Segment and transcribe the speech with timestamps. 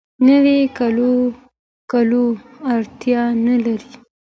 [0.27, 0.59] نوی
[1.91, 2.23] کولو
[2.73, 3.93] اړتیا نه لري.